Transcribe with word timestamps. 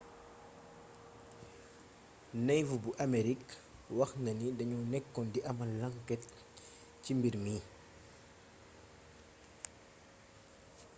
navy 2.47 2.75
bu 2.83 2.91
amerik 3.05 3.43
wax 3.97 4.11
na 4.23 4.31
ni 4.39 4.47
dañoo 4.57 4.83
nekkoon 4.91 5.27
di 5.33 5.39
amal 5.51 5.71
lanket 5.81 6.23
ci 7.03 7.11
mbir 7.17 7.35
mi 7.43 7.55